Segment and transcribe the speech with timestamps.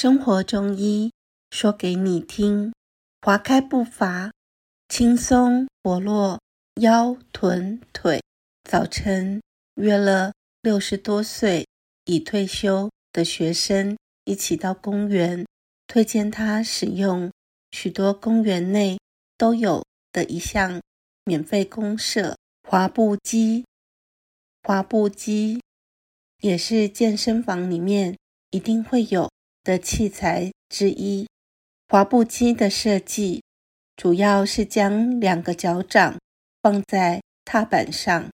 [0.00, 1.10] 生活中医
[1.50, 2.72] 说给你听，
[3.20, 4.30] 滑开步伐，
[4.88, 6.38] 轻松活络
[6.80, 8.22] 腰臀腿。
[8.62, 9.42] 早晨
[9.74, 10.32] 约了
[10.62, 11.66] 六十多岁
[12.04, 15.44] 已退休的学生一起到公园，
[15.88, 17.32] 推荐他使用
[17.72, 19.00] 许多公园内
[19.36, 20.80] 都有的一项
[21.24, 23.64] 免费公社滑步机。
[24.62, 25.60] 滑步机
[26.40, 28.16] 也是健身房里面
[28.52, 29.28] 一定会有
[29.68, 31.28] 的器材之一。
[31.90, 33.42] 滑步机的设计
[33.96, 36.18] 主要是将两个脚掌
[36.62, 38.30] 放在踏板上，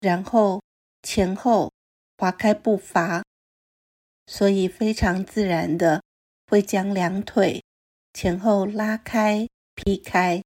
[0.00, 0.62] 然后
[1.02, 1.70] 前后
[2.16, 3.22] 滑开步伐，
[4.26, 6.02] 所以非常自然的
[6.46, 7.62] 会将两腿
[8.14, 10.42] 前后拉开、劈开。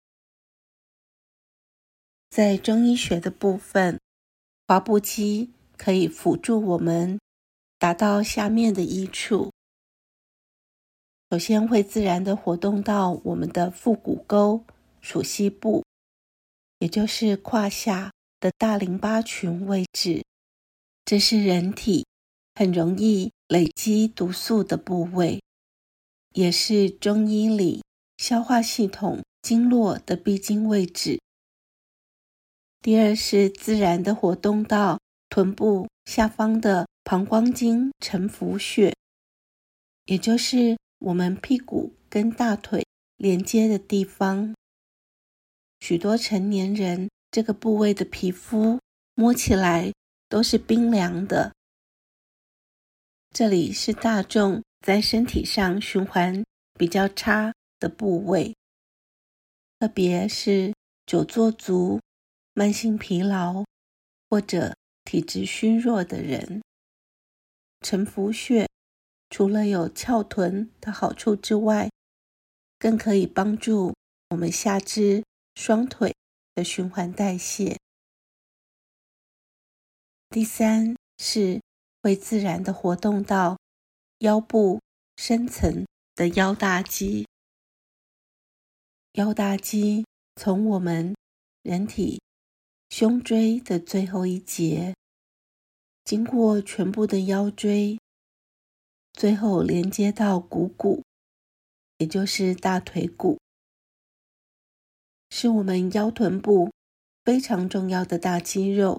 [2.31, 4.01] 在中医学的部分，
[4.67, 7.21] 滑步机可以辅助我们
[7.79, 9.53] 达到下面的益处。
[11.31, 14.65] 首先会自然的活动到我们的腹股沟、
[15.01, 15.85] 属膝部，
[16.81, 20.25] 也就是胯下的大淋巴群位置。
[21.05, 22.05] 这是人体
[22.57, 25.41] 很容易累积毒素的部位，
[26.33, 27.85] 也是中医里
[28.19, 31.21] 消化系统经络的必经位置。
[32.81, 38.93] 第二是自然的活动到臀部下方的膀胱经承浮穴，
[40.07, 44.55] 也就是我们屁股跟大腿连接的地方。
[45.81, 48.79] 许多成年人这个部位的皮肤
[49.15, 49.93] 摸起来
[50.29, 51.53] 都是冰凉的。
[53.31, 58.55] 这里是大众在身体上循环比较差的部位，
[59.79, 60.75] 特别是
[61.07, 61.99] 久坐族。
[62.53, 63.65] 慢性疲劳
[64.29, 66.61] 或者体质虚弱的人，
[67.81, 68.67] 沉浮穴
[69.31, 71.89] 除了有翘臀的好处之外，
[72.79, 73.95] 更可以帮助
[74.31, 76.15] 我们下肢双腿
[76.55, 77.79] 的循环代谢。
[80.29, 81.63] 第三是
[82.03, 83.57] 会自然的活动到
[84.19, 84.81] 腰部
[85.17, 87.27] 深层的腰大肌。
[89.13, 90.05] 腰大肌
[90.37, 91.15] 从我们
[91.63, 92.21] 人体。
[92.91, 94.97] 胸椎的最后一节，
[96.03, 98.01] 经过全部的腰椎，
[99.21, 101.05] 最后连接到股骨，
[101.99, 103.39] 也就是大腿骨，
[105.29, 106.73] 是我们腰臀部
[107.23, 108.99] 非常重要的大肌肉。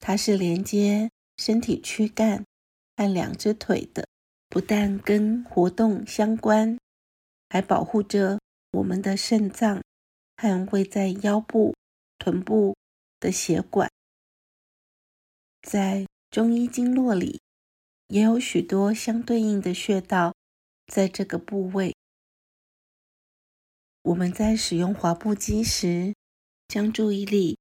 [0.00, 2.44] 它是连接身体躯干
[2.94, 4.06] 和两只腿的，
[4.50, 6.76] 不但跟活动相关，
[7.48, 8.38] 还保护着
[8.72, 9.82] 我们的肾脏
[10.36, 11.74] 和位在腰部。
[12.18, 12.76] 臀部
[13.18, 13.90] 的血管，
[15.62, 17.40] 在中医经络里
[18.12, 20.34] 也有许多相对应的穴道，
[20.86, 21.96] 在这个部位。
[24.02, 26.14] 我们在使用滑步机时，
[26.68, 27.58] 将注意力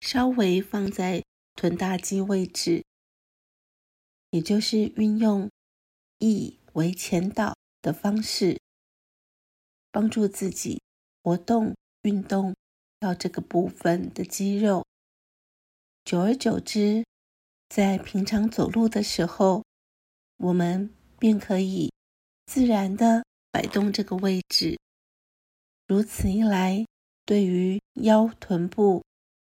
[0.00, 2.84] 稍微放在臀大肌位置，
[4.28, 5.50] 也就是运用
[6.18, 8.60] 意为前导的方式，
[9.90, 10.82] 帮助自己
[11.22, 12.54] 活动运动。
[13.00, 14.84] 到这个部分的肌肉，
[16.04, 17.06] 久而久之，
[17.68, 19.62] 在平常走路的时候，
[20.38, 21.92] 我们便可以
[22.46, 24.78] 自然地摆动这个位置。
[25.86, 26.84] 如此一来，
[27.24, 29.04] 对于腰臀部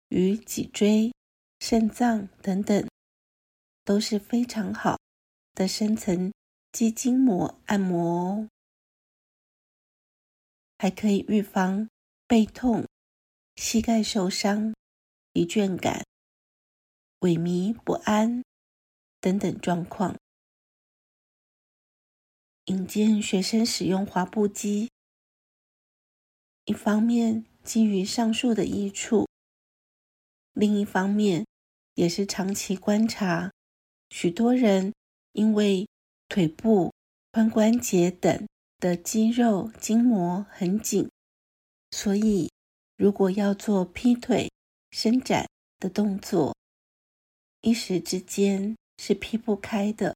[0.09, 1.13] 与脊椎、
[1.59, 2.87] 肾脏等等，
[3.83, 4.97] 都是非常好
[5.53, 6.31] 的深层
[6.71, 8.47] 肌筋膜按摩哦，
[10.77, 11.87] 还可以预防
[12.27, 12.85] 背痛。
[13.57, 14.73] 膝盖受伤、
[15.33, 16.03] 疲倦感、
[17.19, 18.41] 萎靡不安
[19.19, 20.17] 等等状况，
[22.65, 24.89] 引荐学生使用滑步机。
[26.65, 29.27] 一方面基于上述的益处，
[30.53, 31.45] 另一方面
[31.95, 33.51] 也是长期观察，
[34.09, 34.93] 许多人
[35.33, 35.87] 因为
[36.29, 36.93] 腿部、
[37.31, 38.47] 髋关节等
[38.79, 41.09] 的肌肉筋膜很紧，
[41.91, 42.49] 所以。
[42.97, 44.51] 如果要做劈腿、
[44.91, 45.49] 伸展
[45.79, 46.55] 的动作，
[47.61, 50.15] 一时之间是劈不开的，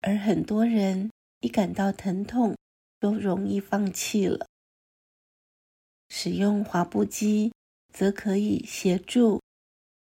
[0.00, 1.10] 而很多人
[1.40, 2.56] 一感到疼痛，
[3.00, 4.46] 都容易放弃了。
[6.08, 7.52] 使用滑步机
[7.92, 9.42] 则可以协助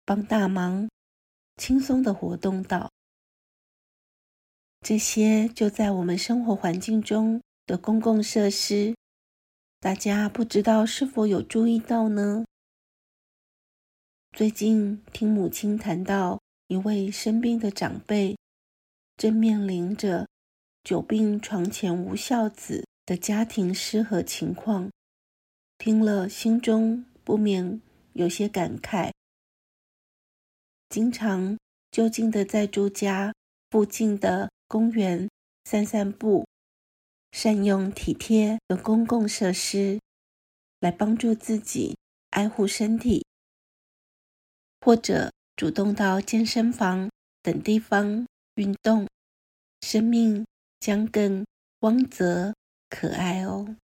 [0.05, 0.89] 帮大忙，
[1.57, 2.89] 轻松的活动到。
[4.79, 8.95] 这些就在我们生活环境中的公共设施。
[9.79, 12.45] 大家不知道是否有注意到呢？
[14.31, 18.37] 最近听母亲谈到一位生病的长辈，
[19.21, 20.27] 正面临着
[20.83, 24.89] 久病床前无孝子的家庭失和情况，
[25.77, 27.79] 听了心中不免
[28.13, 29.11] 有些感慨。
[30.89, 31.55] 经常
[31.91, 33.31] 就近的在住家
[33.69, 35.29] 附近的公园
[35.65, 36.47] 散散步，
[37.31, 39.99] 善用体贴的公共设施
[40.79, 41.95] 来帮助自己
[42.31, 43.23] 爱护身体，
[44.79, 47.11] 或者主动到健身房
[47.43, 48.25] 等地方
[48.55, 49.07] 运动，
[49.81, 50.45] 生命
[50.79, 51.45] 将更
[51.79, 52.53] 光泽
[52.89, 53.75] 可爱哦。